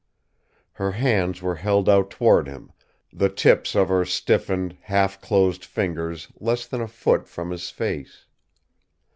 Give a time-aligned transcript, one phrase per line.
[0.71, 2.71] Her hands were held out toward him,
[3.13, 8.25] the tips of her stiffened, half closed fingers less than a foot from his face.